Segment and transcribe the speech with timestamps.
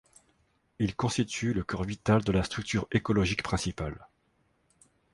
[0.79, 4.07] Il constituent le cœur vital de la structure écologique principale.